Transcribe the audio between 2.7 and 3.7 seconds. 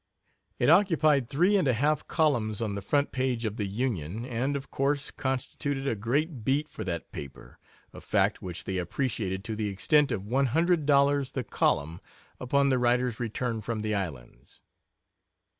the front page of the